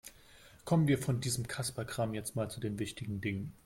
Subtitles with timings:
[0.65, 3.53] Kommen wir von diesem Kasperkram jetzt mal zu den wichtigen Dingen.